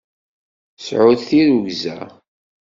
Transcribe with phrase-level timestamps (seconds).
[0.85, 1.99] Sɛut tirrugza!